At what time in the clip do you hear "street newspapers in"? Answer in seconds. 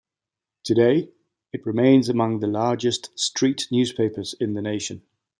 3.19-4.55